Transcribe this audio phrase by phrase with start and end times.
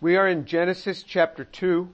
[0.00, 1.88] We are in Genesis chapter 2.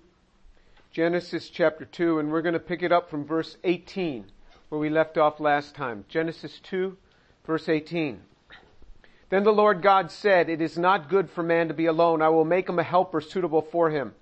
[0.92, 4.26] Genesis chapter 2, and we're going to pick it up from verse 18,
[4.68, 6.04] where we left off last time.
[6.10, 6.98] Genesis 2,
[7.46, 8.20] verse 18.
[9.30, 12.20] Then the Lord God said, It is not good for man to be alone.
[12.20, 14.12] I will make him a helper suitable for him.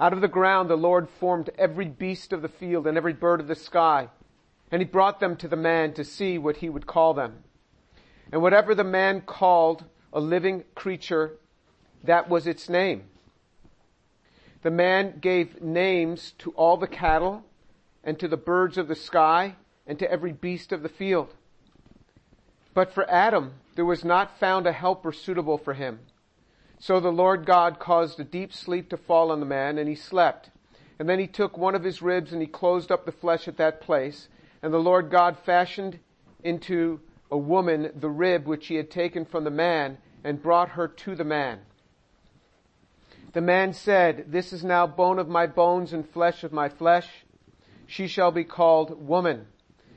[0.00, 3.38] Out of the ground the Lord formed every beast of the field and every bird
[3.38, 4.08] of the sky,
[4.72, 7.44] and he brought them to the man to see what he would call them.
[8.32, 11.38] And whatever the man called a living creature,
[12.04, 13.04] that was its name.
[14.62, 17.44] The man gave names to all the cattle
[18.02, 19.56] and to the birds of the sky
[19.86, 21.34] and to every beast of the field.
[22.72, 26.00] But for Adam, there was not found a helper suitable for him.
[26.78, 29.94] So the Lord God caused a deep sleep to fall on the man and he
[29.94, 30.50] slept.
[30.98, 33.56] And then he took one of his ribs and he closed up the flesh at
[33.56, 34.28] that place.
[34.62, 35.98] And the Lord God fashioned
[36.42, 40.88] into a woman the rib which he had taken from the man and brought her
[40.88, 41.60] to the man.
[43.34, 47.08] The man said, This is now bone of my bones and flesh of my flesh.
[47.84, 49.46] She shall be called woman,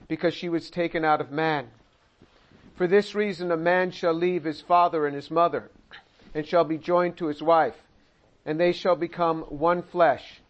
[0.07, 1.67] because she was taken out of man.
[2.75, 5.69] For this reason a man shall leave his father and his mother,
[6.33, 7.75] and shall be joined to his wife,
[8.43, 10.41] and they shall become one flesh.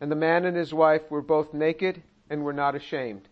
[0.00, 3.28] And the man and his wife were both naked and were not ashamed.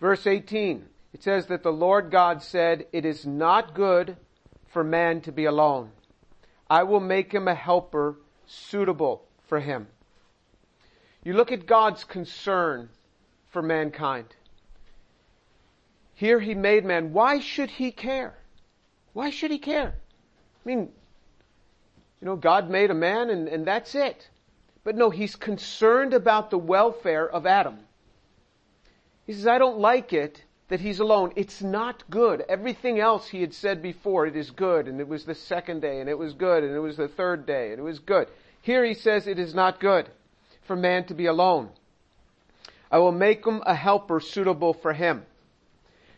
[0.00, 4.16] Verse 18, it says that the Lord God said, It is not good
[4.68, 5.90] for man to be alone.
[6.70, 8.16] I will make him a helper
[8.46, 9.86] suitable for him.
[11.24, 12.88] You look at God's concern
[13.50, 14.34] for mankind.
[16.14, 17.12] Here he made man.
[17.12, 18.36] Why should he care?
[19.12, 19.94] Why should he care?
[19.94, 20.90] I mean,
[22.20, 24.28] you know, God made a man and, and that's it.
[24.84, 27.78] But no, he's concerned about the welfare of Adam.
[29.26, 31.32] He says, I don't like it that he's alone.
[31.36, 32.44] It's not good.
[32.48, 36.00] Everything else he had said before, it is good, and it was the second day,
[36.00, 38.28] and it was good, and it was the third day, and it was good.
[38.62, 40.08] Here he says it is not good
[40.62, 41.70] for man to be alone.
[42.90, 45.24] I will make him a helper suitable for him.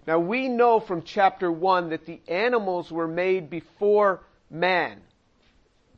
[0.06, 5.00] Now we know from chapter 1 that the animals were made before man.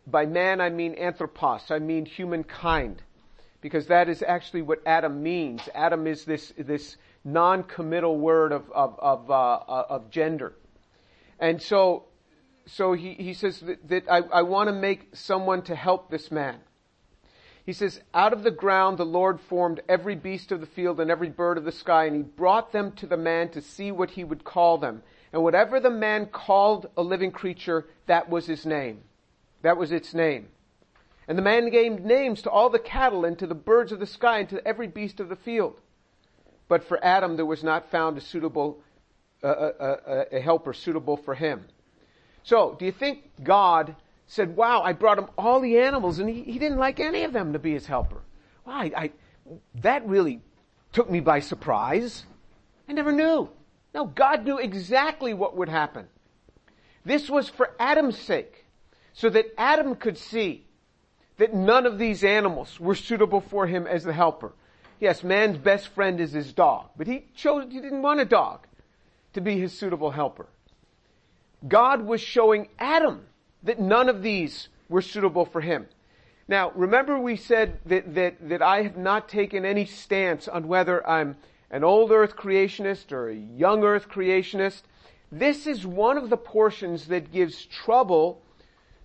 [0.06, 3.02] By man I mean anthropos, I mean humankind.
[3.60, 5.62] Because that is actually what Adam means.
[5.74, 10.54] Adam is this, this non-committal word of, of, of, uh, uh, of gender.
[11.38, 12.04] And so,
[12.66, 16.30] so he, he says that, that I, I want to make someone to help this
[16.30, 16.58] man.
[17.64, 21.10] He says, out of the ground the Lord formed every beast of the field and
[21.10, 24.10] every bird of the sky, and he brought them to the man to see what
[24.10, 25.02] he would call them.
[25.32, 29.02] And whatever the man called a living creature, that was his name.
[29.62, 30.48] That was its name.
[31.28, 34.06] And the man gave names to all the cattle and to the birds of the
[34.06, 35.80] sky and to every beast of the field.
[36.72, 38.78] But for Adam, there was not found a suitable,
[39.42, 41.66] uh, uh, a helper suitable for him.
[42.44, 43.94] So, do you think God
[44.26, 47.34] said, wow, I brought him all the animals and he, he didn't like any of
[47.34, 48.22] them to be his helper?
[48.64, 49.10] Wow, I, I,
[49.82, 50.40] that really
[50.94, 52.24] took me by surprise.
[52.88, 53.50] I never knew.
[53.94, 56.06] No, God knew exactly what would happen.
[57.04, 58.64] This was for Adam's sake,
[59.12, 60.64] so that Adam could see
[61.36, 64.54] that none of these animals were suitable for him as the helper.
[65.00, 68.66] Yes, man's best friend is his dog, but he chose, he didn't want a dog
[69.32, 70.46] to be his suitable helper.
[71.66, 73.26] God was showing Adam
[73.62, 75.86] that none of these were suitable for him.
[76.48, 81.06] Now, remember we said that, that, that I have not taken any stance on whether
[81.08, 81.36] I'm
[81.70, 84.82] an old earth creationist or a young earth creationist.
[85.30, 88.42] This is one of the portions that gives trouble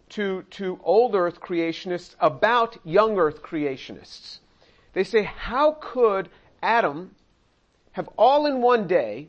[0.10, 4.40] to, to old earth creationists about young earth creationists.
[4.98, 6.28] They say, how could
[6.60, 7.14] Adam
[7.92, 9.28] have all in one day,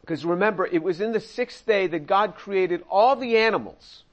[0.00, 4.04] because remember, it was in the sixth day that God created all the animals,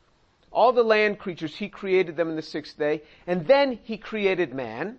[0.51, 4.53] all the land creatures, He created them in the sixth day, and then He created
[4.53, 4.97] man,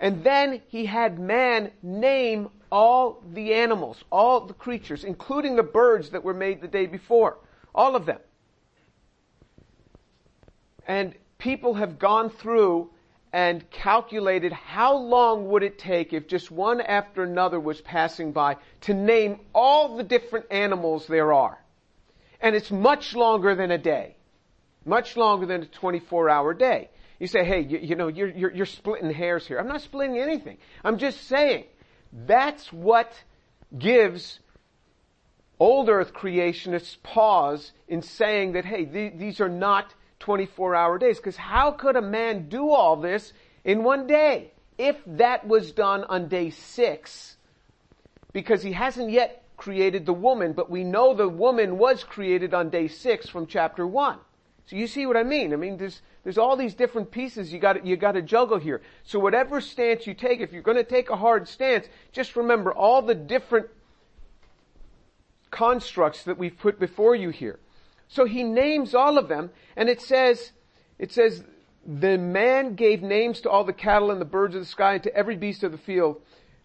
[0.00, 6.10] and then He had man name all the animals, all the creatures, including the birds
[6.10, 7.38] that were made the day before,
[7.72, 8.18] all of them.
[10.84, 12.90] And people have gone through
[13.32, 18.56] and calculated how long would it take if just one after another was passing by
[18.82, 21.58] to name all the different animals there are.
[22.40, 24.16] And it's much longer than a day.
[24.84, 26.90] Much longer than a 24 hour day.
[27.18, 29.58] You say, hey, you, you know, you're, you're, you're splitting hairs here.
[29.58, 30.58] I'm not splitting anything.
[30.84, 31.64] I'm just saying
[32.12, 33.12] that's what
[33.78, 34.40] gives
[35.58, 41.18] old earth creationists pause in saying that, hey, th- these are not 24 hour days.
[41.18, 43.32] Because how could a man do all this
[43.64, 44.52] in one day?
[44.78, 47.36] If that was done on day six,
[48.32, 52.70] because he hasn't yet created the woman, but we know the woman was created on
[52.70, 54.18] day six from chapter one.
[54.66, 55.52] So you see what I mean?
[55.52, 58.80] I mean, there's, there's all these different pieces you got you got to juggle here.
[59.02, 62.72] So whatever stance you take, if you're going to take a hard stance, just remember
[62.72, 63.66] all the different
[65.50, 67.58] constructs that we've put before you here.
[68.12, 70.52] So he names all of them, and it says,
[70.98, 71.42] it says,
[71.86, 75.02] the man gave names to all the cattle and the birds of the sky and
[75.04, 76.20] to every beast of the field.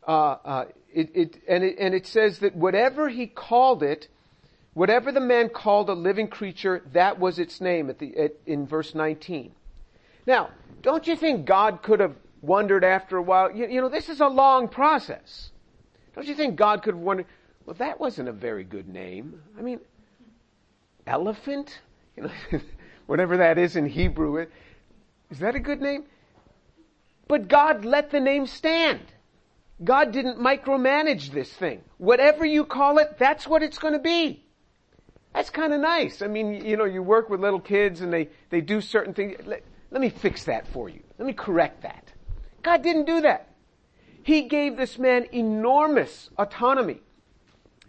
[0.05, 4.09] Uh, uh, it, it, and, it, and it says that whatever he called it,
[4.73, 8.67] whatever the man called a living creature, that was its name at the, at, in
[8.67, 9.53] verse 19.
[10.25, 10.49] Now,
[10.81, 14.19] don't you think God could have wondered after a while, you, you know, this is
[14.19, 15.51] a long process.
[16.13, 17.25] Don't you think God could have wondered,
[17.65, 19.41] well, that wasn't a very good name.
[19.57, 19.79] I mean,
[21.07, 21.79] elephant?
[22.15, 22.59] You know,
[23.07, 24.45] whatever that is in Hebrew.
[25.31, 26.03] Is that a good name?
[27.27, 29.01] But God let the name stand.
[29.83, 31.81] God didn't micromanage this thing.
[31.97, 34.43] Whatever you call it, that's what it's going to be.
[35.33, 36.21] That's kind of nice.
[36.21, 39.37] I mean, you know, you work with little kids and they, they do certain things.
[39.45, 41.01] Let, let me fix that for you.
[41.19, 42.11] Let me correct that.
[42.63, 43.53] God didn't do that.
[44.23, 47.01] He gave this man enormous autonomy.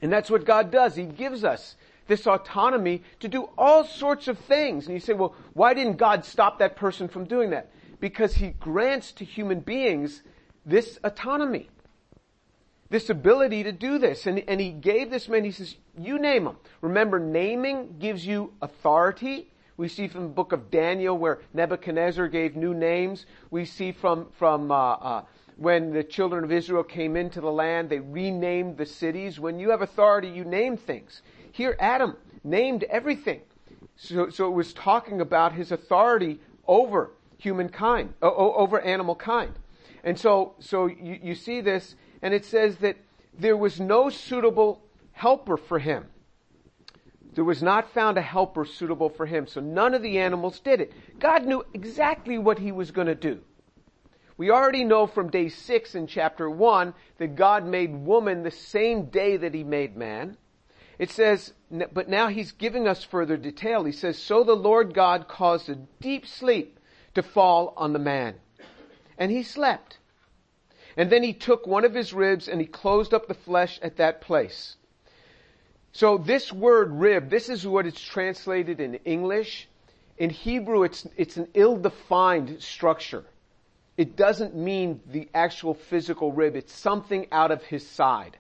[0.03, 0.95] And that's what God does.
[0.95, 1.75] He gives us
[2.09, 4.87] this autonomy to do all sorts of things.
[4.87, 7.71] And you say, well, why didn't God stop that person from doing that?
[8.01, 10.23] Because He grants to human beings
[10.67, 11.69] this autonomy.
[12.91, 14.27] This ability to do this.
[14.27, 16.57] And, and He gave this man, He says, you name them.
[16.81, 19.53] Remember, naming gives you authority.
[19.77, 23.27] We see from the book of Daniel where Nebuchadnezzar gave new names.
[23.51, 25.23] We see from, from, uh, uh,
[25.57, 29.41] when the children of Israel came into the land, they renamed the cities.
[29.41, 31.23] When you have authority, you name things.
[31.59, 33.41] Here, Adam named everything.
[33.97, 36.39] So, so it was talking about his authority
[36.69, 39.53] over humankind, over animal kind.
[40.05, 42.97] And so, so you, you see this, and it says that
[43.37, 46.07] there was no suitable helper for him.
[47.35, 49.49] There was not found a helper suitable for him.
[49.49, 50.93] So none of the animals did it.
[51.19, 53.41] God knew exactly what he was going to do.
[54.37, 59.07] We already know from day six in chapter one that God made woman the same
[59.07, 60.37] day that he made man.
[60.99, 63.85] It says, but now he's giving us further detail.
[63.85, 66.79] He says, so the Lord God caused a deep sleep
[67.15, 68.35] to fall on the man.
[69.17, 69.99] And he slept.
[70.97, 73.99] And then he took one of his ribs and he closed up the flesh at
[73.99, 74.77] that place.
[75.93, 79.69] So this word rib, this is what it's translated in English.
[80.17, 83.25] In Hebrew, it's, it's an ill-defined structure.
[83.97, 86.57] It doesn't mean the actual physical rib.
[86.57, 88.37] It's something out of his side.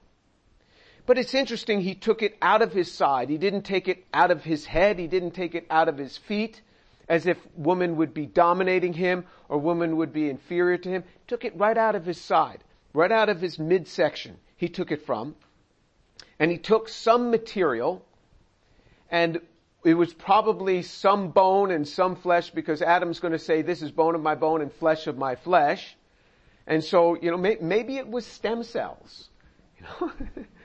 [1.09, 3.31] But it's interesting, he took it out of his side.
[3.31, 4.99] He didn't take it out of his head.
[4.99, 6.61] He didn't take it out of his feet
[7.09, 11.05] as if woman would be dominating him or woman would be inferior to him.
[11.27, 12.63] Took it right out of his side,
[12.93, 14.37] right out of his midsection.
[14.59, 15.35] He took it from.
[16.39, 18.05] And he took some material
[19.11, 19.41] and
[19.85, 23.91] it was probably some bone and some flesh because Adam's going to say, this is
[23.91, 25.97] bone of my bone and flesh of my flesh.
[26.67, 29.31] And so, you know, may, maybe it was stem cells.
[29.79, 30.13] You know?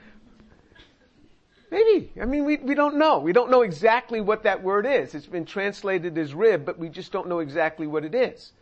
[1.74, 2.12] maybe.
[2.20, 3.18] I mean, we, we don't know.
[3.18, 5.14] We don't know exactly what that word is.
[5.14, 8.52] It's been translated as rib, but we just don't know exactly what it is.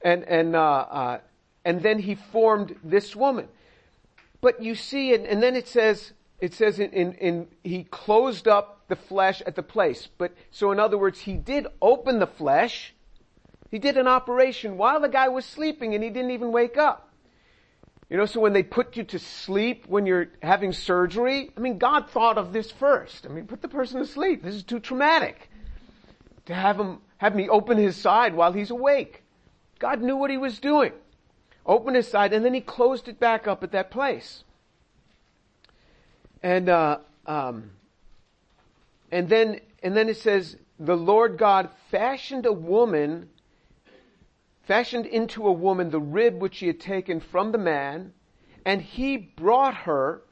[0.00, 1.18] And, and, uh, uh,
[1.64, 3.48] and then he formed this woman.
[4.40, 8.48] But you see, and, and then it says, it says in, in, in, he closed
[8.48, 10.08] up the flesh at the place.
[10.16, 12.94] But, so in other words, he did open the flesh.
[13.70, 17.07] He did an operation while the guy was sleeping and he didn't even wake up.
[18.10, 21.76] You know, so when they put you to sleep when you're having surgery, I mean,
[21.76, 23.26] God thought of this first.
[23.26, 24.42] I mean, put the person to sleep.
[24.42, 25.50] This is too traumatic.
[26.46, 29.24] To have him, have me open his side while he's awake.
[29.78, 30.92] God knew what he was doing.
[31.66, 34.42] Open his side and then he closed it back up at that place.
[36.42, 37.72] And, uh, um,
[39.12, 43.28] and then, and then it says, the Lord God fashioned a woman,
[44.68, 48.12] fashioned into a woman the rib which he had taken from the man,
[48.66, 50.22] and he brought her,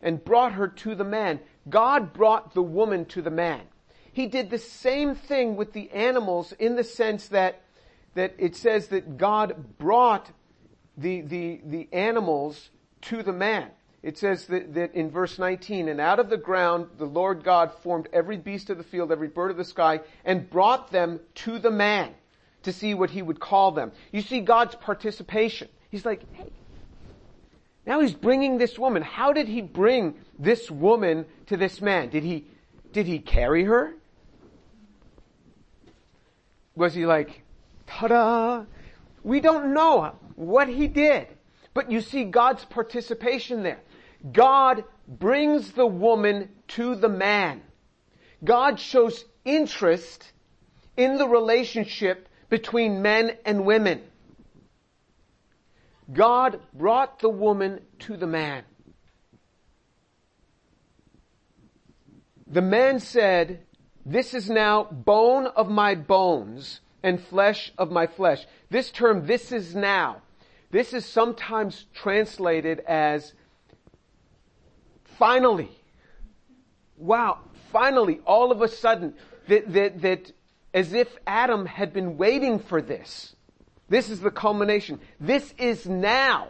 [0.00, 1.38] and brought her to the man.
[1.68, 3.60] God brought the woman to the man.
[4.12, 7.62] He did the same thing with the animals in the sense that,
[8.14, 10.30] that it says that God brought
[10.96, 12.70] the, the, the animals
[13.02, 13.70] to the man
[14.02, 17.74] it says that, that, in verse 19, and out of the ground the Lord God
[17.74, 21.58] formed every beast of the field, every bird of the sky, and brought them to
[21.58, 22.14] the man
[22.66, 23.92] to see what he would call them.
[24.12, 25.68] You see God's participation.
[25.88, 26.50] He's like, hey,
[27.86, 29.02] now he's bringing this woman.
[29.02, 32.10] How did he bring this woman to this man?
[32.10, 32.44] Did he,
[32.92, 33.94] did he carry her?
[36.74, 37.42] Was he like,
[37.86, 38.64] ta-da?
[39.22, 41.28] We don't know what he did.
[41.72, 43.80] But you see God's participation there.
[44.32, 47.62] God brings the woman to the man.
[48.42, 50.32] God shows interest
[50.96, 54.02] in the relationship between men and women.
[56.12, 58.62] God brought the woman to the man.
[62.46, 63.60] The man said,
[64.04, 68.46] this is now bone of my bones and flesh of my flesh.
[68.70, 70.22] This term, this is now,
[70.70, 73.32] this is sometimes translated as
[75.18, 75.70] finally.
[76.96, 77.40] Wow,
[77.72, 79.14] finally, all of a sudden,
[79.48, 80.32] that, that, that
[80.76, 83.34] as if Adam had been waiting for this.
[83.88, 85.00] This is the culmination.
[85.18, 86.48] This is now.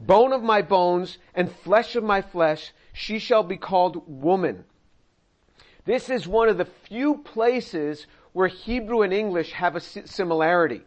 [0.00, 4.64] Bone of my bones and flesh of my flesh, she shall be called woman.
[5.84, 10.80] This is one of the few places where Hebrew and English have a similarity.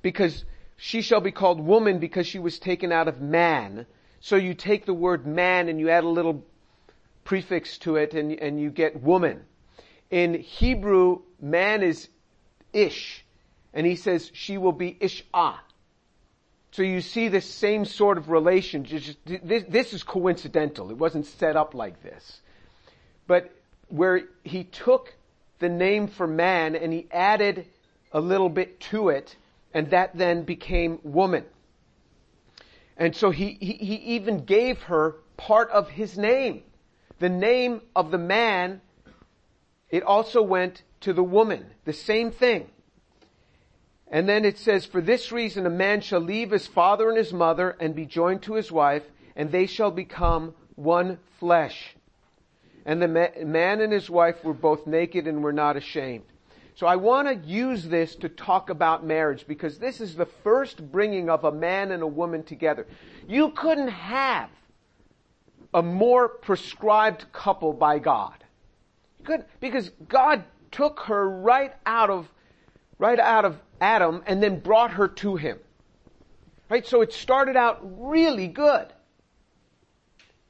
[0.00, 0.44] Because
[0.76, 3.84] she shall be called woman because she was taken out of man.
[4.20, 6.44] So you take the word man and you add a little
[7.24, 9.42] prefix to it and, and you get woman.
[10.10, 12.08] In Hebrew, man is
[12.72, 13.24] ish.
[13.72, 15.56] And he says she will be ish'ah.
[16.70, 18.84] So you see this same sort of relation.
[19.24, 20.90] This, this is coincidental.
[20.90, 22.40] It wasn't set up like this.
[23.26, 23.52] But
[23.88, 25.14] where he took
[25.60, 27.66] the name for man and he added
[28.12, 29.36] a little bit to it,
[29.72, 31.44] and that then became woman.
[32.96, 36.62] And so he, he, he even gave her part of his name.
[37.18, 38.80] The name of the man,
[39.90, 41.64] it also went to the woman.
[41.84, 42.68] The same thing.
[44.08, 47.32] And then it says, for this reason a man shall leave his father and his
[47.32, 49.02] mother and be joined to his wife,
[49.34, 51.96] and they shall become one flesh.
[52.86, 56.24] And the man and his wife were both naked and were not ashamed.
[56.76, 60.90] So I want to use this to talk about marriage because this is the first
[60.92, 62.86] bringing of a man and a woman together.
[63.26, 64.50] You couldn't have
[65.72, 68.44] a more prescribed couple by God.
[69.24, 70.44] Couldn't, because God
[70.74, 72.28] took her right out of,
[72.98, 75.58] right out of Adam and then brought her to him.
[76.68, 76.86] Right?
[76.86, 78.88] So it started out really good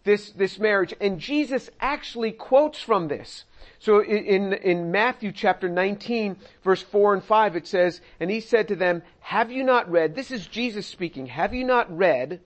[0.04, 0.94] this, this marriage.
[1.00, 3.44] And Jesus actually quotes from this.
[3.78, 8.68] So in, in Matthew chapter 19 verse 4 and 5 it says, and he said
[8.68, 12.40] to them, have you not read, this is Jesus speaking, have you not read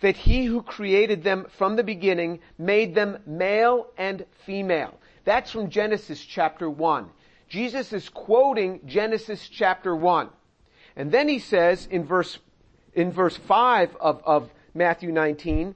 [0.00, 4.98] that he who created them from the beginning made them male and female?
[5.24, 7.08] That's from Genesis chapter 1.
[7.48, 10.28] Jesus is quoting Genesis chapter 1.
[10.96, 12.38] And then he says in verse,
[12.94, 15.74] in verse 5 of, of Matthew 19,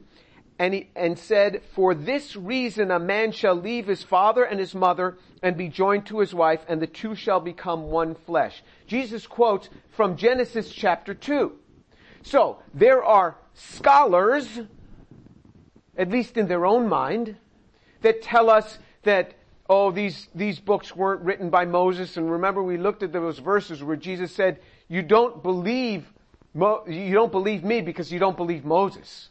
[0.59, 4.75] and, he, and said, For this reason a man shall leave his father and his
[4.75, 8.63] mother and be joined to his wife, and the two shall become one flesh.
[8.87, 11.53] Jesus quotes from Genesis chapter 2.
[12.23, 14.61] So, there are scholars,
[15.97, 17.37] at least in their own mind,
[18.01, 19.35] that tell us that,
[19.69, 23.83] oh, these, these books weren't written by Moses, and remember we looked at those verses
[23.83, 26.07] where Jesus said, you don't believe,
[26.55, 29.31] you don't believe me because you don't believe Moses.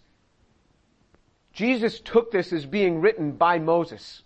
[1.53, 4.23] Jesus took this as being written by Moses.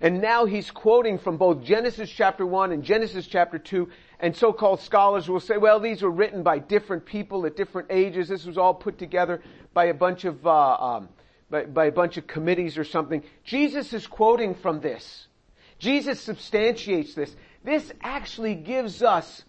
[0.00, 3.88] And now he's quoting from both Genesis chapter 1 and Genesis chapter 2,
[4.20, 8.28] and so-called scholars will say, well, these were written by different people at different ages.
[8.28, 9.40] This was all put together
[9.74, 11.08] by a bunch of, uh, um,
[11.50, 13.22] by, by a bunch of committees or something.
[13.44, 15.26] Jesus is quoting from this.
[15.78, 17.34] Jesus substantiates this.
[17.64, 19.44] This actually gives us,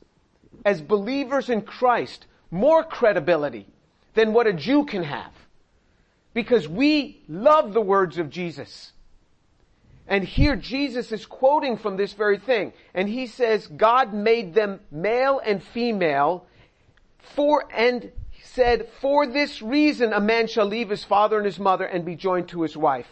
[0.65, 3.67] as believers in Christ, more credibility
[4.13, 5.31] than what a Jew can have
[6.33, 8.91] because we love the words of Jesus.
[10.07, 12.73] And here Jesus is quoting from this very thing.
[12.93, 16.45] And he says, God made them male and female
[17.35, 18.11] for, and
[18.43, 22.15] said, for this reason a man shall leave his father and his mother and be
[22.15, 23.08] joined to his wife.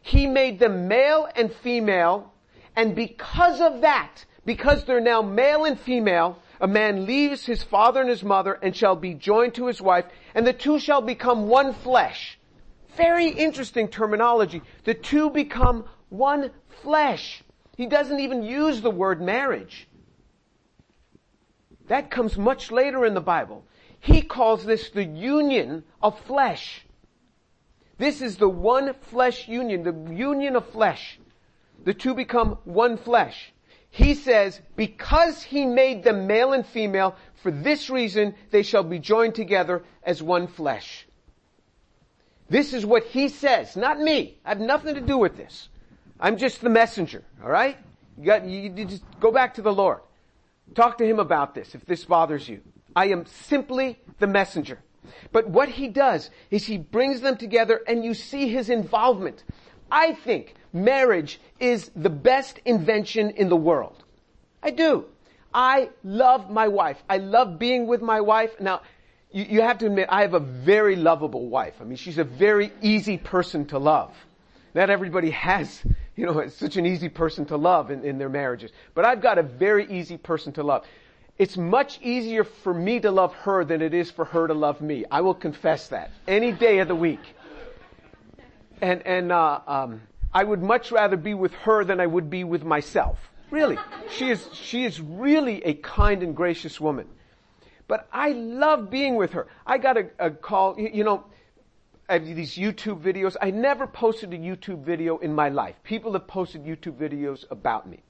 [0.00, 2.32] He made them male and female,
[2.74, 8.00] and because of that, because they're now male and female, a man leaves his father
[8.00, 10.04] and his mother and shall be joined to his wife,
[10.34, 12.38] and the two shall become one flesh.
[12.96, 14.62] Very interesting terminology.
[14.84, 16.50] The two become one
[16.82, 17.42] flesh.
[17.76, 19.88] He doesn't even use the word marriage.
[21.92, 23.66] That comes much later in the Bible.
[24.00, 26.86] He calls this the union of flesh.
[27.98, 31.20] This is the one flesh union, the union of flesh.
[31.84, 33.52] The two become one flesh.
[33.90, 38.98] He says, because he made them male and female, for this reason they shall be
[38.98, 41.06] joined together as one flesh.
[42.48, 44.38] This is what he says, not me.
[44.46, 45.68] I have nothing to do with this.
[46.18, 47.76] I'm just the messenger, alright?
[48.16, 50.00] You got, you, you just go back to the Lord.
[50.74, 52.60] Talk to him about this if this bothers you.
[52.94, 54.78] I am simply the messenger.
[55.32, 59.44] But what he does is he brings them together and you see his involvement.
[59.90, 64.04] I think marriage is the best invention in the world.
[64.62, 65.06] I do.
[65.52, 67.02] I love my wife.
[67.08, 68.58] I love being with my wife.
[68.60, 68.82] Now,
[69.30, 71.74] you, you have to admit, I have a very lovable wife.
[71.80, 74.14] I mean, she's a very easy person to love.
[74.74, 75.82] Not everybody has,
[76.16, 78.70] you know, such an easy person to love in, in their marriages.
[78.94, 80.84] But I've got a very easy person to love.
[81.38, 84.80] It's much easier for me to love her than it is for her to love
[84.80, 85.04] me.
[85.10, 86.10] I will confess that.
[86.26, 87.20] Any day of the week.
[88.80, 90.02] And, and, uh, um,
[90.34, 93.18] I would much rather be with her than I would be with myself.
[93.50, 93.76] Really.
[94.16, 97.06] She is, she is really a kind and gracious woman.
[97.86, 99.46] But I love being with her.
[99.66, 101.24] I got a, a call, you, you know,
[102.08, 103.36] I have these YouTube videos.
[103.40, 105.76] I never posted a YouTube video in my life.
[105.84, 108.02] People have posted YouTube videos about me.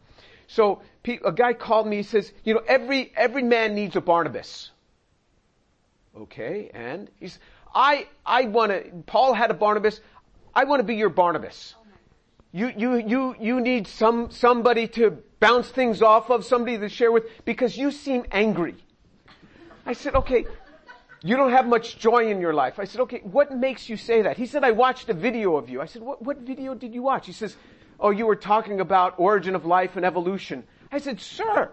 [0.47, 1.99] So a guy called me.
[1.99, 4.71] He says, "You know, every every man needs a Barnabas."
[6.17, 7.39] Okay, and he's
[7.75, 8.91] I I want to.
[9.07, 10.01] Paul had a Barnabas.
[10.55, 11.75] I want to be your Barnabas.
[12.53, 17.11] You, you, you, you need some, somebody to bounce things off of, somebody to share
[17.11, 18.75] with, because you seem angry.
[19.87, 20.45] I said, okay,
[21.23, 22.79] you don't have much joy in your life.
[22.79, 24.37] I said, okay, what makes you say that?
[24.37, 25.81] He said, I watched a video of you.
[25.81, 27.27] I said, what, what video did you watch?
[27.27, 27.57] He says,
[28.01, 30.65] oh, you were talking about origin of life and evolution.
[30.91, 31.71] I said, sir,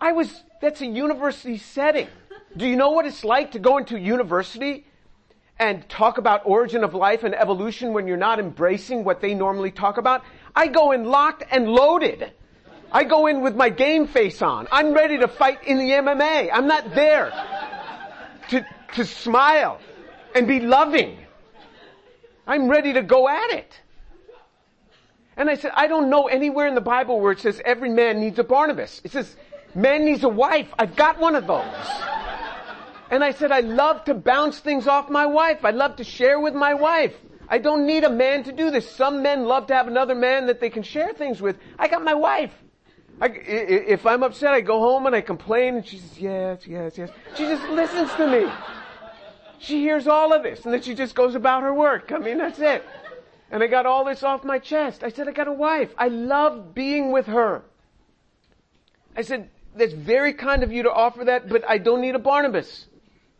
[0.00, 2.08] I was, that's a university setting.
[2.56, 4.84] Do you know what it's like to go into university
[5.58, 9.70] and talk about origin of life and evolution when you're not embracing what they normally
[9.70, 10.22] talk about.
[10.54, 12.32] I go in locked and loaded.
[12.90, 14.66] I go in with my game face on.
[14.72, 16.50] I'm ready to fight in the MMA.
[16.52, 17.30] I'm not there
[18.50, 19.80] to, to smile
[20.34, 21.18] and be loving.
[22.46, 23.80] I'm ready to go at it.
[25.36, 28.20] And I said, I don't know anywhere in the Bible where it says every man
[28.20, 29.00] needs a Barnabas.
[29.04, 29.36] It says
[29.74, 30.68] man needs a wife.
[30.78, 31.64] I've got one of those.
[33.10, 35.64] And I said, I love to bounce things off my wife.
[35.64, 37.14] I love to share with my wife.
[37.48, 38.90] I don't need a man to do this.
[38.90, 41.56] Some men love to have another man that they can share things with.
[41.78, 42.52] I got my wife.
[43.20, 46.96] I, if I'm upset, I go home and I complain and she says, yes, yes,
[46.96, 47.10] yes.
[47.36, 48.50] She just listens to me.
[49.58, 52.12] She hears all of this and then she just goes about her work.
[52.12, 52.84] I mean, that's it.
[53.50, 55.02] And I got all this off my chest.
[55.02, 55.92] I said, I got a wife.
[55.98, 57.62] I love being with her.
[59.16, 62.20] I said, that's very kind of you to offer that, but I don't need a
[62.20, 62.86] Barnabas.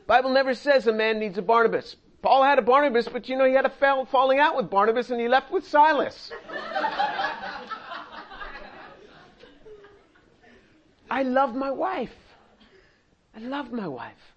[0.06, 1.96] Bible never says a man needs a Barnabas.
[2.22, 5.10] Paul had a Barnabas, but you know, he had a fall, falling out with Barnabas
[5.10, 6.32] and he left with Silas.
[11.10, 12.14] I love my wife.
[13.36, 14.34] I love my wife.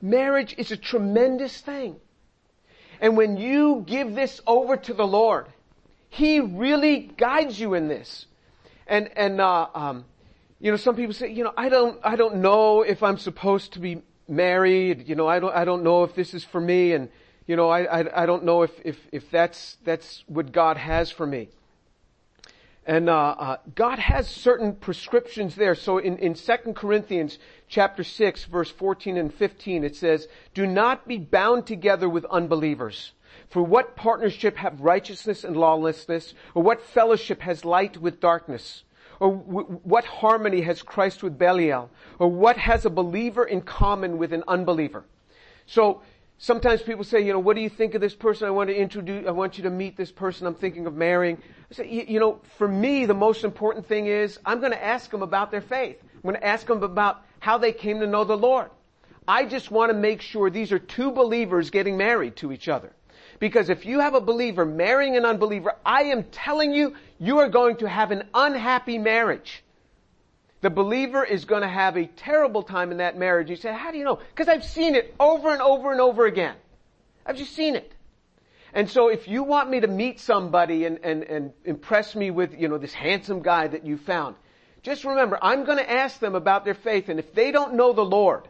[0.00, 1.96] Marriage is a tremendous thing.
[3.00, 5.46] And when you give this over to the Lord,
[6.10, 8.26] He really guides you in this.
[8.86, 10.04] And, and, uh, um,
[10.60, 13.74] you know, some people say, you know, I don't, I don't know if I'm supposed
[13.74, 16.92] to be married, you know, I don't, I don't know if this is for me
[16.92, 17.08] and,
[17.46, 21.10] you know, I, I, I don't know if, if, if that's, that's what God has
[21.10, 21.48] for me.
[22.86, 25.74] And, uh, uh, God has certain prescriptions there.
[25.74, 31.08] So in, in 2 Corinthians chapter 6 verse 14 and 15 it says, do not
[31.08, 33.12] be bound together with unbelievers.
[33.48, 36.34] For what partnership have righteousness and lawlessness?
[36.54, 38.84] Or what fellowship has light with darkness?
[39.20, 41.90] Or w- what harmony has Christ with Belial?
[42.18, 45.04] Or what has a believer in common with an unbeliever?
[45.66, 46.02] So,
[46.38, 48.46] sometimes people say, you know, what do you think of this person?
[48.46, 51.38] I want to introduce, I want you to meet this person I'm thinking of marrying.
[51.70, 54.84] I say, you, you know, for me, the most important thing is I'm going to
[54.84, 55.98] ask them about their faith.
[56.14, 58.70] I'm going to ask them about how they came to know the Lord.
[59.26, 62.92] I just want to make sure these are two believers getting married to each other.
[63.38, 67.48] Because if you have a believer marrying an unbeliever, I am telling you, you are
[67.48, 69.64] going to have an unhappy marriage.
[70.64, 73.50] The believer is going to have a terrible time in that marriage.
[73.50, 74.20] You say, how do you know?
[74.30, 76.54] Because I've seen it over and over and over again.
[77.26, 77.92] I've just seen it.
[78.72, 82.58] And so if you want me to meet somebody and, and, and impress me with,
[82.58, 84.36] you know, this handsome guy that you found,
[84.82, 87.10] just remember, I'm going to ask them about their faith.
[87.10, 88.48] And if they don't know the Lord,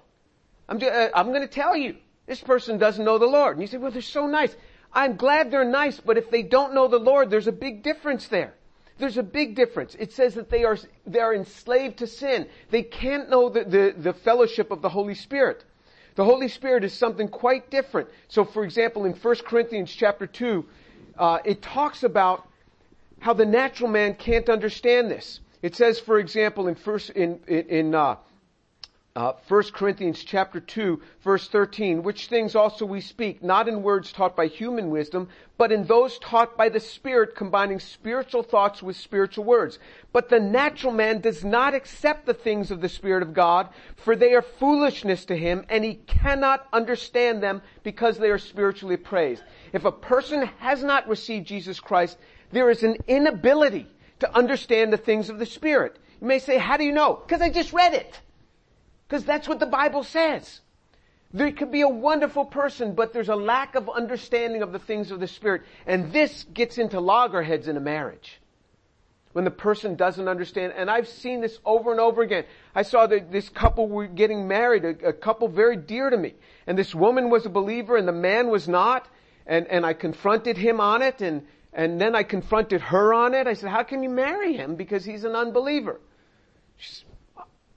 [0.69, 1.97] I'm, just, uh, I'm going to tell you,
[2.27, 3.57] this person doesn't know the Lord.
[3.57, 4.55] And you say, well, they're so nice.
[4.93, 8.29] I'm glad they're nice, but if they don't know the Lord, there's a big difference
[8.29, 8.55] there.
[8.99, 9.97] There's a big difference.
[9.99, 12.47] It says that they are, they are enslaved to sin.
[12.71, 15.65] They can't know the, the, the fellowship of the Holy Spirit.
[16.15, 18.09] The Holy Spirit is something quite different.
[18.29, 20.65] So for example, in 1 Corinthians chapter 2,
[21.19, 22.49] uh, it talks about
[23.19, 25.41] how the natural man can't understand this.
[25.63, 28.17] It says, for example, in first, in, in, uh,
[29.17, 34.11] uh, 1 Corinthians chapter 2 verse 13, which things also we speak, not in words
[34.11, 38.97] taught by human wisdom, but in those taught by the Spirit, combining spiritual thoughts with
[38.97, 39.79] spiritual words.
[40.13, 44.17] But the natural man does not accept the things of the Spirit of God, for
[44.17, 49.45] they are foolishness to him, and he cannot understand them because they are spiritually appraised.
[49.73, 52.19] If a person has not received Jesus Christ,
[52.51, 53.87] there is an inability
[54.19, 56.01] to understand the things of the Spirit.
[56.21, 57.23] You may say, how do you know?
[57.25, 58.21] Because I just read it.
[59.09, 60.61] Because that's what the Bible says.
[61.33, 65.11] There could be a wonderful person, but there's a lack of understanding of the things
[65.11, 65.63] of the Spirit.
[65.85, 68.41] And this gets into loggerheads in a marriage.
[69.33, 72.45] When the person doesn't understand, and I've seen this over and over again.
[72.73, 76.35] I saw that this couple were getting married, a, a couple very dear to me.
[76.69, 79.09] And this woman was a believer and the man was not.
[79.45, 83.49] And, and I confronted him on it and, and then I confronted her on it.
[83.49, 84.77] I said, how can you marry him?
[84.77, 86.01] Because he's an unbeliever.
[86.77, 87.05] She's,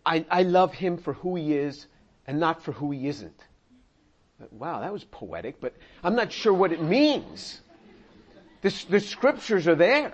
[0.07, 1.85] I, I love him for who he is
[2.25, 3.39] and not for who he isn't.
[4.51, 7.59] Wow, that was poetic, but I'm not sure what it means.
[8.61, 10.13] The, the scriptures are there.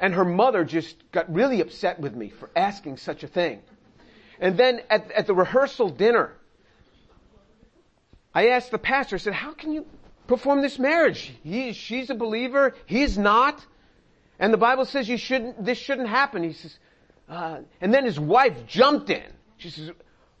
[0.00, 3.60] And her mother just got really upset with me for asking such a thing.
[4.40, 6.32] And then at, at the rehearsal dinner,
[8.34, 9.84] I asked the pastor, I said, how can you
[10.26, 11.34] perform this marriage?
[11.44, 13.62] He, she's a believer, he's not.
[14.38, 16.42] And the Bible says you shouldn't, this shouldn't happen.
[16.42, 16.78] He says,
[17.30, 19.32] uh, and then his wife jumped in.
[19.56, 19.92] She says,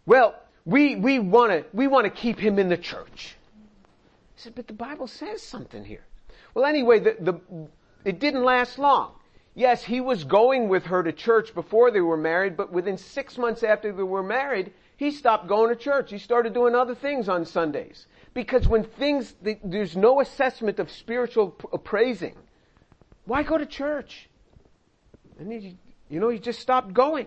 [0.04, 3.36] well, we, we want to we want to keep him in the church.
[4.36, 6.04] I said, but the Bible says something here.
[6.52, 7.40] Well, anyway, the, the,
[8.04, 9.12] it didn't last long.
[9.54, 13.38] Yes, he was going with her to church before they were married, but within six
[13.38, 16.10] months after they were married, he stopped going to church.
[16.10, 18.06] He started doing other things on Sundays.
[18.32, 22.36] Because when things, there's no assessment of spiritual appraising,
[23.26, 24.28] why go to church?
[25.38, 25.76] And he,
[26.10, 27.26] you know, he just stopped going.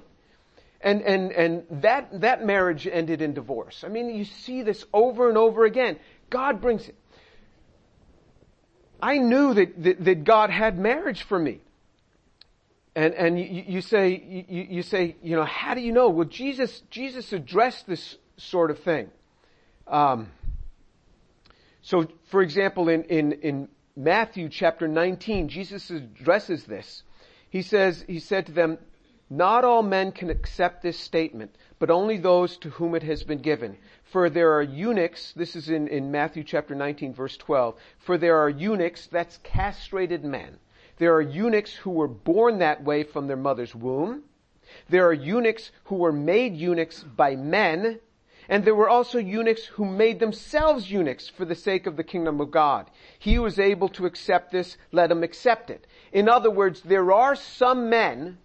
[0.81, 3.83] And, and, and that, that marriage ended in divorce.
[3.85, 5.97] I mean, you see this over and over again.
[6.29, 6.95] God brings it.
[9.01, 11.61] I knew that, that, that God had marriage for me.
[12.95, 16.09] And, and you, you say, you, you, say, you know, how do you know?
[16.09, 19.09] Well, Jesus, Jesus addressed this sort of thing.
[19.87, 20.31] Um,
[21.81, 27.03] so, for example, in, in, in Matthew chapter 19, Jesus addresses this.
[27.53, 28.79] He says, he said to them,
[29.29, 33.43] not all men can accept this statement, but only those to whom it has been
[33.43, 33.77] given.
[34.05, 38.39] For there are eunuchs, this is in, in Matthew chapter 19 verse 12, for there
[38.39, 40.57] are eunuchs, that's castrated men.
[40.97, 44.23] There are eunuchs who were born that way from their mother's womb.
[44.89, 47.99] There are eunuchs who were made eunuchs by men.
[48.49, 52.41] And there were also eunuchs who made themselves eunuchs for the sake of the kingdom
[52.41, 52.89] of God.
[53.19, 55.88] He who is able to accept this, let him accept it.
[56.12, 58.38] In other words, there are some men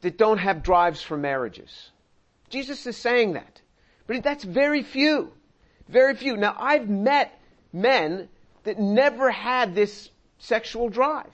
[0.00, 1.90] that don't have drives for marriages.
[2.50, 3.60] Jesus is saying that.
[4.06, 5.32] But that's very few.
[5.88, 6.36] Very few.
[6.36, 7.38] Now I've met
[7.72, 8.28] men
[8.64, 11.32] that never had this sexual drive.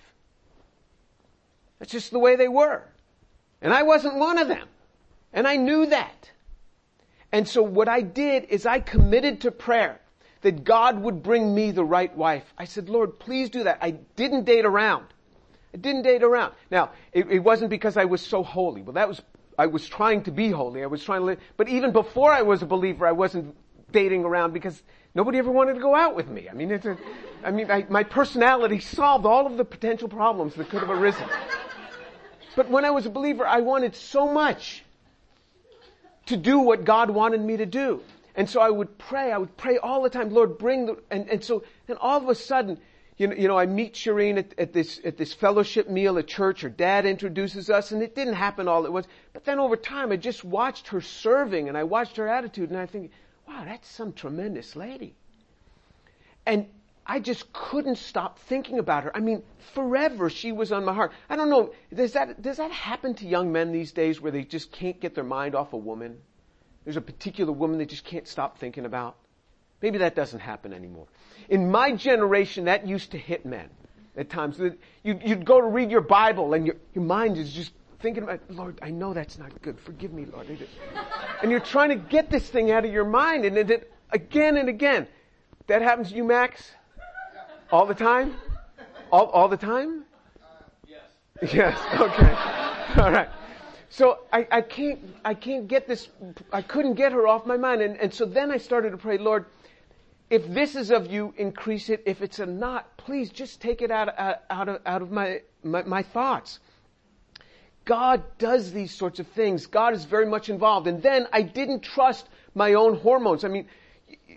[1.78, 2.83] That's just the way they were.
[3.61, 4.68] And I wasn't one of them.
[5.33, 6.30] And I knew that.
[7.34, 10.00] And so what I did is I committed to prayer
[10.42, 12.44] that God would bring me the right wife.
[12.56, 13.78] I said, Lord, please do that.
[13.82, 15.06] I didn't date around.
[15.74, 16.54] I didn't date around.
[16.70, 18.82] Now, it, it wasn't because I was so holy.
[18.82, 19.20] Well, that was,
[19.58, 20.84] I was trying to be holy.
[20.84, 23.56] I was trying to live, but even before I was a believer, I wasn't
[23.90, 24.80] dating around because
[25.16, 26.48] nobody ever wanted to go out with me.
[26.48, 26.96] I mean, it's a,
[27.42, 31.28] I mean, I, my personality solved all of the potential problems that could have arisen.
[32.54, 34.84] But when I was a believer, I wanted so much
[36.26, 38.00] to do what God wanted me to do.
[38.34, 41.28] And so I would pray, I would pray all the time, Lord, bring the, and,
[41.28, 42.78] and so then all of a sudden,
[43.16, 46.26] you know, you know, I meet Shireen at, at this, at this fellowship meal at
[46.26, 49.06] church, her dad introduces us, and it didn't happen all at once.
[49.32, 52.78] But then over time, I just watched her serving, and I watched her attitude, and
[52.78, 53.12] I think,
[53.46, 55.14] wow, that's some tremendous lady.
[56.44, 56.66] And
[57.06, 59.14] I just couldn't stop thinking about her.
[59.14, 59.42] I mean,
[59.74, 61.12] forever she was on my heart.
[61.28, 64.42] I don't know, does that, does that happen to young men these days where they
[64.42, 66.18] just can't get their mind off a woman?
[66.84, 69.16] There's a particular woman they just can't stop thinking about.
[69.82, 71.06] Maybe that doesn't happen anymore.
[71.50, 73.68] In my generation, that used to hit men
[74.16, 74.58] at times.
[75.02, 78.78] You'd, go to read your Bible and your, your mind is just thinking about, Lord,
[78.80, 79.78] I know that's not good.
[79.80, 80.46] Forgive me, Lord.
[81.42, 84.70] And you're trying to get this thing out of your mind and it, again and
[84.70, 85.06] again.
[85.66, 86.70] That happens to you, Max?
[87.74, 88.37] All the time?
[89.10, 90.04] All, all the time?
[90.40, 90.46] Uh,
[90.87, 91.52] yes.
[91.52, 93.02] Yes, okay.
[93.02, 93.28] All right.
[93.90, 96.08] So I, I can't, I can't get this,
[96.52, 97.82] I couldn't get her off my mind.
[97.82, 99.46] And, and so then I started to pray, Lord,
[100.30, 102.04] if this is of you, increase it.
[102.06, 105.40] If it's a not, please just take it out, out, out of, out of my,
[105.64, 106.60] my, my thoughts.
[107.84, 109.66] God does these sorts of things.
[109.66, 110.87] God is very much involved.
[110.87, 113.44] And then I didn't trust my own hormones.
[113.44, 113.66] I mean,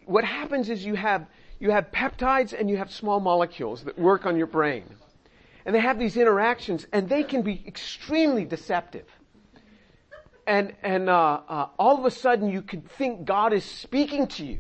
[0.08, 1.28] what happens is you have,
[1.60, 4.84] you have peptides and you have small molecules that work on your brain.
[5.66, 9.06] And they have these interactions and they can be extremely deceptive.
[10.46, 14.46] And, and, uh, uh, all of a sudden you could think God is speaking to
[14.46, 14.60] you.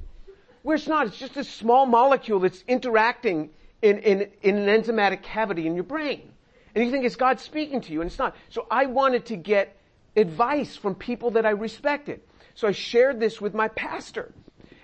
[0.63, 1.07] Where it's not.
[1.07, 5.85] It's just a small molecule that's interacting in, in, in an enzymatic cavity in your
[5.85, 6.29] brain.
[6.75, 8.35] And you think it's God speaking to you and it's not.
[8.49, 9.77] So I wanted to get
[10.17, 12.21] advice from people that I respected.
[12.53, 14.33] So I shared this with my pastor.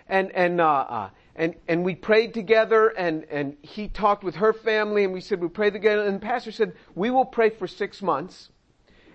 [0.07, 4.53] And, and, uh, uh, and, and we prayed together and, and he talked with her
[4.53, 7.67] family and we said we pray together and the pastor said, we will pray for
[7.67, 8.49] six months.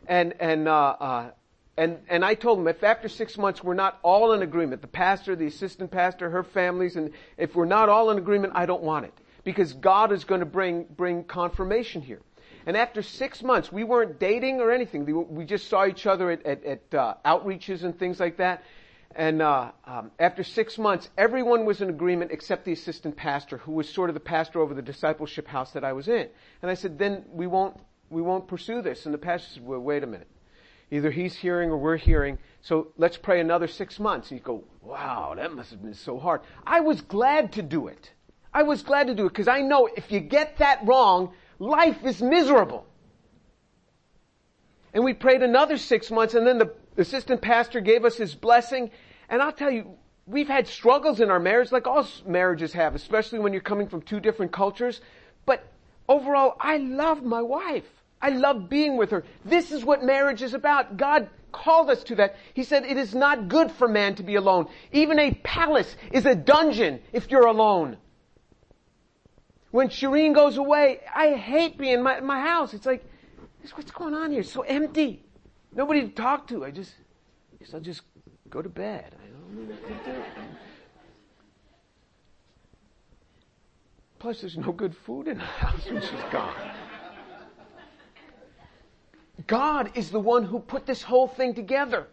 [0.06, 1.30] And, and, uh, uh,
[1.76, 4.88] and, and I told him if after six months we're not all in agreement, the
[4.88, 8.82] pastor, the assistant pastor, her families, and if we're not all in agreement, I don't
[8.82, 9.14] want it.
[9.44, 12.20] Because God is going to bring, bring confirmation here.
[12.66, 15.06] And after six months, we weren't dating or anything.
[15.30, 18.64] We just saw each other at, at, at uh, outreaches and things like that.
[19.16, 23.72] And uh, um, after six months, everyone was in agreement except the assistant pastor, who
[23.72, 26.28] was sort of the pastor over the discipleship house that I was in.
[26.62, 27.76] And I said, then we won't
[28.10, 29.04] we won't pursue this.
[29.04, 30.28] And the pastor said, well, wait a minute.
[30.90, 32.38] Either he's hearing or we're hearing.
[32.62, 34.30] So let's pray another six months.
[34.30, 36.40] And you go, wow, that must have been so hard.
[36.66, 38.10] I was glad to do it.
[38.52, 41.98] I was glad to do it because I know if you get that wrong, life
[42.04, 42.86] is miserable.
[44.94, 48.90] And we prayed another six months and then the assistant pastor gave us his blessing.
[49.28, 53.38] And I'll tell you, we've had struggles in our marriage like all marriages have, especially
[53.38, 55.00] when you're coming from two different cultures.
[55.46, 55.64] But
[56.08, 57.86] overall, I love my wife.
[58.20, 59.24] I love being with her.
[59.44, 60.96] This is what marriage is about.
[60.96, 62.36] God called us to that.
[62.52, 64.68] He said it is not good for man to be alone.
[64.92, 67.96] Even a palace is a dungeon if you're alone.
[69.70, 72.74] When Shireen goes away, I hate being in my, my house.
[72.74, 73.04] It's like,
[73.74, 74.40] what's going on here?
[74.40, 75.22] It's so empty.
[75.78, 76.64] Nobody to talk to.
[76.64, 76.92] I just,
[77.52, 78.02] I guess I'll just
[78.50, 79.14] go to bed.
[79.14, 80.18] I don't know what to do.
[84.18, 86.52] Plus, there's no good food in the house when she's gone.
[89.46, 92.08] God is the one who put this whole thing together.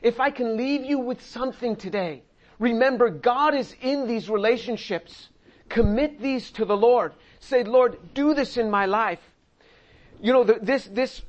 [0.00, 2.22] If I can leave you with something today,
[2.58, 5.28] remember God is in these relationships.
[5.68, 7.12] Commit these to the Lord.
[7.40, 9.20] Say, Lord, do this in my life.
[10.22, 11.20] You know, this, this,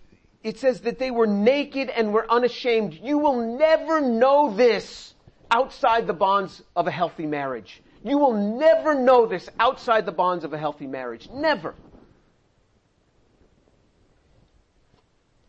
[0.43, 2.93] it says that they were naked and were unashamed.
[2.93, 5.13] You will never know this
[5.51, 7.81] outside the bonds of a healthy marriage.
[8.03, 11.29] You will never know this outside the bonds of a healthy marriage.
[11.31, 11.75] Never.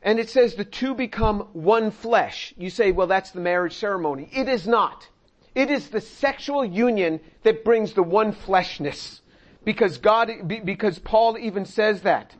[0.03, 2.55] And it says the two become one flesh.
[2.57, 4.29] You say, well, that's the marriage ceremony.
[4.33, 5.07] It is not.
[5.55, 9.20] It is the sexual union that brings the one fleshness.
[9.62, 10.31] Because God,
[10.64, 12.35] because Paul even says that.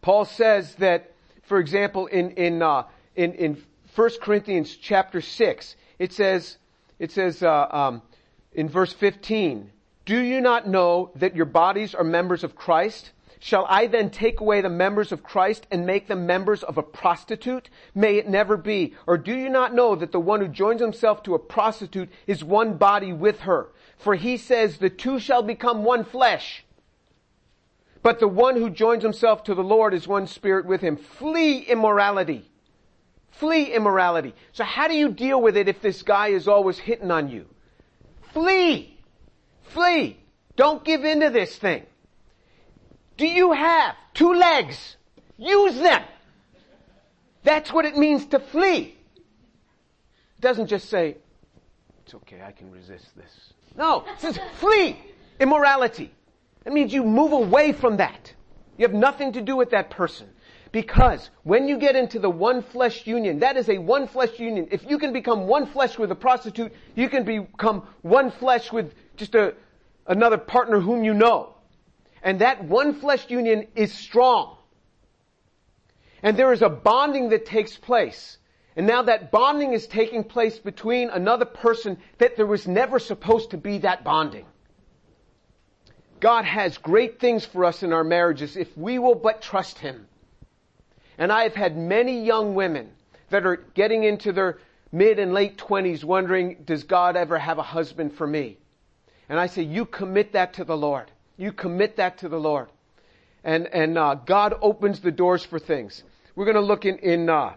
[0.00, 1.09] Paul says that,
[1.50, 2.84] for example, in, in, uh,
[3.16, 3.60] in, in
[3.96, 6.58] 1 Corinthians chapter 6, it says,
[7.00, 8.02] it says, uh, um,
[8.52, 9.68] in verse 15,
[10.04, 13.10] do you not know that your bodies are members of Christ?
[13.40, 16.84] Shall I then take away the members of Christ and make them members of a
[16.84, 17.68] prostitute?
[17.96, 18.94] May it never be.
[19.08, 22.44] Or do you not know that the one who joins himself to a prostitute is
[22.44, 23.70] one body with her?
[23.98, 26.64] For he says the two shall become one flesh.
[28.02, 30.96] But the one who joins himself to the Lord is one spirit with him.
[30.96, 32.50] Flee immorality.
[33.30, 34.34] Flee immorality.
[34.52, 37.46] So how do you deal with it if this guy is always hitting on you?
[38.32, 38.98] Flee.
[39.62, 40.18] Flee.
[40.56, 41.84] Don't give in to this thing.
[43.16, 44.96] Do you have two legs?
[45.36, 46.02] Use them.
[47.42, 48.96] That's what it means to flee.
[49.16, 51.16] It doesn't just say,
[52.04, 53.52] it's okay, I can resist this.
[53.76, 54.98] No, it says flee
[55.38, 56.12] immorality.
[56.64, 58.34] That means you move away from that.
[58.76, 60.28] You have nothing to do with that person.
[60.72, 64.68] Because when you get into the one flesh union, that is a one flesh union.
[64.70, 68.94] If you can become one flesh with a prostitute, you can become one flesh with
[69.16, 69.54] just a,
[70.06, 71.54] another partner whom you know.
[72.22, 74.56] And that one flesh union is strong.
[76.22, 78.38] And there is a bonding that takes place.
[78.76, 83.50] And now that bonding is taking place between another person that there was never supposed
[83.50, 84.46] to be that bonding.
[86.20, 90.06] God has great things for us in our marriages if we will but trust Him.
[91.18, 92.90] And I have had many young women
[93.30, 94.58] that are getting into their
[94.92, 98.58] mid and late twenties wondering, does God ever have a husband for me?
[99.28, 101.10] And I say, you commit that to the Lord.
[101.36, 102.68] You commit that to the Lord.
[103.44, 106.02] And, and, uh, God opens the doors for things.
[106.34, 107.54] We're gonna look in, in, uh,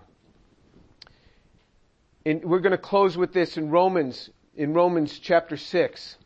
[2.24, 6.18] in, we're gonna close with this in Romans, in Romans chapter 6.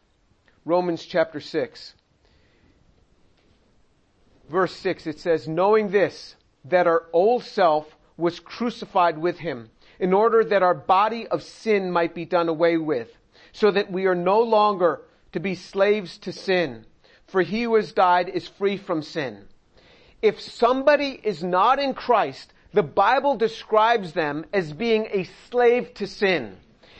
[0.65, 1.93] Romans chapter 6.
[4.49, 10.13] Verse 6, it says, knowing this, that our old self was crucified with him in
[10.13, 13.09] order that our body of sin might be done away with
[13.51, 16.85] so that we are no longer to be slaves to sin.
[17.27, 19.45] For he who has died is free from sin.
[20.21, 26.07] If somebody is not in Christ, the Bible describes them as being a slave to
[26.07, 26.57] sin.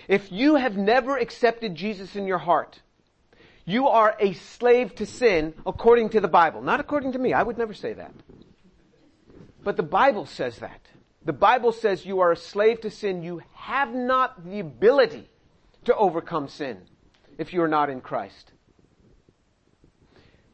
[0.07, 2.81] If you have never accepted Jesus in your heart,
[3.67, 6.62] you are a slave to sin according to the Bible.
[6.62, 7.34] Not according to me.
[7.34, 8.13] I would never say that.
[9.62, 10.80] But the Bible says that.
[11.25, 13.23] The Bible says you are a slave to sin.
[13.23, 15.30] You have not the ability
[15.84, 16.84] to overcome sin
[17.38, 18.53] if you are not in Christ.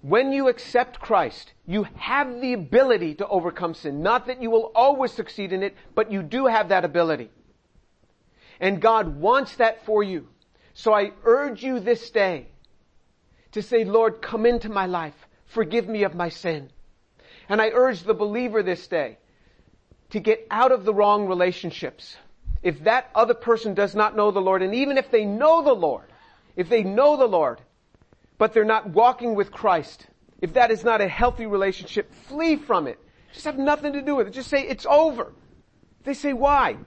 [0.01, 4.01] When you accept Christ, you have the ability to overcome sin.
[4.01, 7.29] Not that you will always succeed in it, but you do have that ability.
[8.59, 10.29] And God wants that for you.
[10.73, 12.47] So I urge you this day
[13.53, 15.15] to say, Lord, come into my life.
[15.45, 16.69] Forgive me of my sin.
[17.49, 19.17] And I urge the believer this day
[20.11, 22.15] to get out of the wrong relationships.
[22.61, 25.73] If that other person does not know the Lord, and even if they know the
[25.73, 26.05] Lord,
[26.55, 27.59] if they know the Lord,
[28.37, 30.07] but they're not walking with Christ,
[30.41, 32.99] if that is not a healthy relationship, flee from it.
[33.33, 34.31] Just have nothing to do with it.
[34.31, 35.33] Just say, it's over.
[36.03, 36.77] They say, why?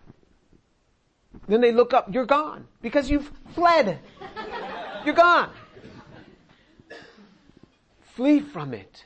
[1.48, 2.66] Then they look up, you're gone.
[2.80, 3.98] Because you've fled.
[5.04, 5.50] You're gone.
[8.16, 9.04] Flee from it.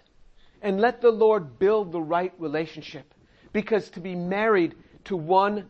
[0.62, 3.12] And let the Lord build the right relationship.
[3.52, 5.66] Because to be married to one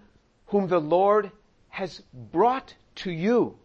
[0.46, 1.32] whom the Lord
[1.70, 3.56] has brought to you.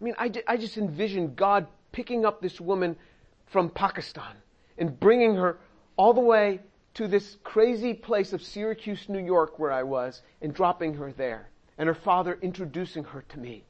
[0.00, 2.96] I mean, I, I just envision God picking up this woman
[3.46, 4.36] from Pakistan
[4.78, 5.58] and bringing her
[5.96, 6.60] all the way
[6.94, 11.50] to this crazy place of Syracuse, New York, where I was, and dropping her there
[11.76, 13.64] and her father introducing her to me.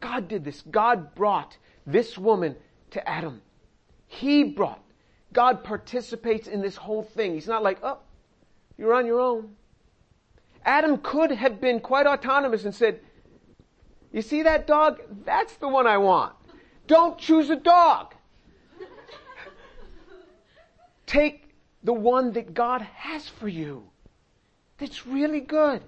[0.00, 0.62] God did this.
[0.62, 2.56] God brought this woman
[2.90, 3.40] to Adam.
[4.20, 4.80] He brought.
[5.32, 7.34] God participates in this whole thing.
[7.34, 7.98] He's not like, oh,
[8.78, 9.56] you're on your own.
[10.64, 13.00] Adam could have been quite autonomous and said,
[14.12, 15.00] you see that dog?
[15.24, 16.34] That's the one I want.
[16.86, 18.14] Don't choose a dog.
[21.06, 23.82] Take the one that God has for you.
[24.78, 25.82] That's really good.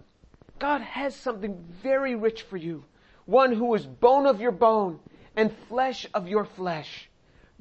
[0.58, 2.84] God has something very rich for you.
[3.26, 4.98] One who is bone of your bone
[5.36, 7.08] and flesh of your flesh.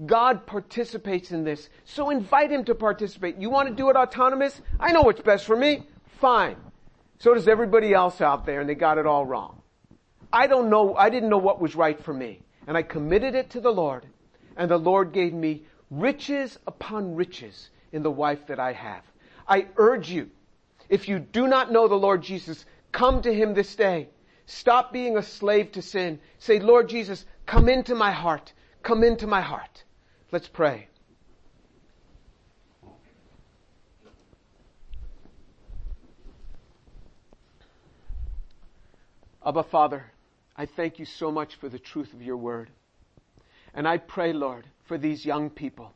[0.04, 1.70] God participates in this.
[1.86, 3.38] So invite Him to participate.
[3.38, 4.60] You want to do it autonomous?
[4.80, 5.84] I know what's best for me.
[6.20, 6.58] Fine.
[7.20, 9.62] So does everybody else out there and they got it all wrong.
[10.34, 12.42] I don't know, I didn't know what was right for me.
[12.68, 14.06] And I committed it to the Lord.
[14.58, 19.04] And the Lord gave me riches upon riches in the wife that I have.
[19.48, 20.30] I urge you,
[20.90, 24.08] if you do not know the Lord Jesus, Come to Him this day.
[24.46, 26.18] Stop being a slave to sin.
[26.40, 28.54] Say, Lord Jesus, come into my heart.
[28.84, 29.84] Come into my heart.
[30.32, 30.88] Let's pray.
[39.46, 40.06] Abba Father,
[40.58, 42.70] I thank you so much for the truth of your word.
[43.74, 45.94] And I pray, Lord, for these young people,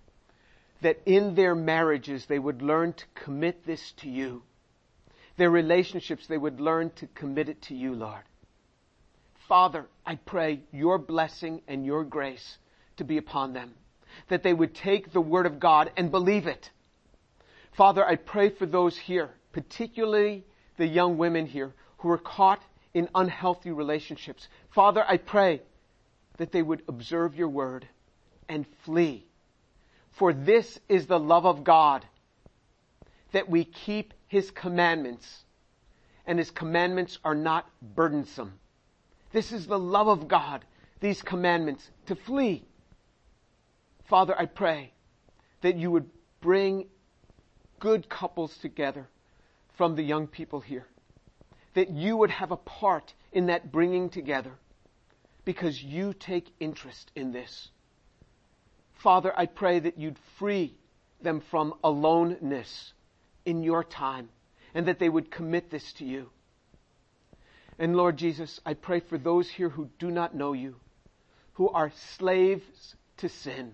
[0.81, 4.43] that in their marriages they would learn to commit this to you
[5.39, 8.23] their relationships, they would learn to commit it to you, Lord.
[9.47, 12.57] Father, I pray your blessing and your grace
[12.97, 13.73] to be upon them,
[14.27, 16.69] that they would take the word of God and believe it.
[17.71, 20.43] Father, I pray for those here, particularly
[20.77, 22.61] the young women here who are caught
[22.93, 24.47] in unhealthy relationships.
[24.69, 25.61] Father, I pray
[26.37, 27.87] that they would observe your word
[28.47, 29.25] and flee.
[30.11, 32.05] For this is the love of God,
[33.31, 35.43] that we keep his commandments,
[36.25, 38.53] and his commandments are not burdensome.
[39.31, 40.65] This is the love of God,
[40.99, 42.65] these commandments, to flee.
[44.09, 44.91] Father, I pray
[45.61, 46.09] that you would
[46.41, 46.87] bring
[47.79, 49.07] good couples together
[49.77, 50.87] from the young people here.
[51.75, 54.51] That you would have a part in that bringing together
[55.45, 57.69] because you take interest in this.
[58.95, 60.75] Father, I pray that you'd free
[61.21, 62.93] them from aloneness
[63.45, 64.29] in your time
[64.73, 66.29] and that they would commit this to you.
[67.77, 70.77] And Lord Jesus, I pray for those here who do not know you,
[71.53, 73.73] who are slaves to sin.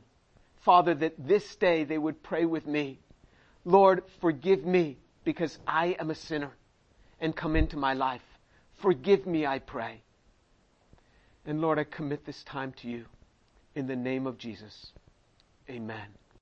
[0.65, 2.99] Father, that this day they would pray with me.
[3.63, 6.51] Lord, forgive me because I am a sinner
[7.21, 8.21] and come into my life.
[8.82, 10.01] Forgive me, I pray.
[11.45, 13.06] And Lord, I commit this time to you
[13.75, 14.92] in the name of Jesus.
[15.69, 16.25] Amen.